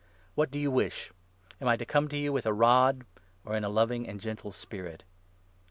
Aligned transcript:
What 0.33 0.49
do 0.49 0.57
you 0.57 0.71
wish? 0.71 1.11
Am 1.61 1.67
I 1.67 1.77
to 1.77 1.85
come 1.85 2.07
to 2.09 2.17
you 2.17 2.33
with 2.33 2.47
a 2.47 2.49
21 2.49 2.57
rod, 2.57 3.05
or 3.45 3.55
in 3.55 3.63
a 3.63 3.69
loving 3.69 4.07
and 4.09 4.19
gentle 4.19 4.49
spirit 4.51 5.03